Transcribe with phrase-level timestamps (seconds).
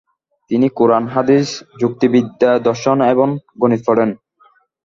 [0.51, 1.47] তিনি কুরআন, হাদিস,
[1.79, 3.27] যুক্তিবিদ্যা, দর্শন এবং
[3.61, 4.09] গণিত পড়েন।